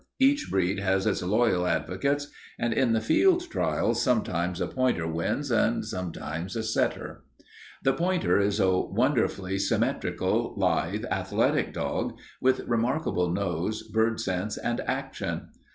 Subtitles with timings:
[0.19, 2.25] Each breed has its loyal advocates,
[2.57, 7.23] and at the field trials sometimes a pointer wins and sometimes a setter.
[7.83, 14.79] "The pointer is a wonderfully symmetrical, lithe, athletic dog, with remarkable nose, bird sense, and
[14.87, 15.49] action.